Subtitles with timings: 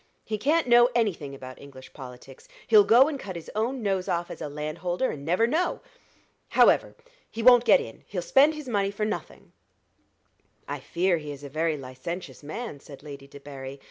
[0.25, 2.47] He can't know any thing about English politics.
[2.65, 5.79] He'll go and cut his own nose off as a landholder, and never know.
[6.49, 6.95] However,
[7.29, 9.51] he won't get in he'll spend his money for nothing."
[10.67, 13.79] "I fear he is a very licentious man," said Lady Debarry.